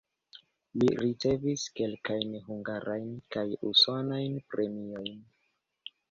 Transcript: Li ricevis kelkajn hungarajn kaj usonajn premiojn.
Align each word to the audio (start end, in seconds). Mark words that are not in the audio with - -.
Li 0.83 0.87
ricevis 0.99 1.65
kelkajn 1.79 2.31
hungarajn 2.47 3.11
kaj 3.35 3.43
usonajn 3.73 4.39
premiojn. 4.55 5.21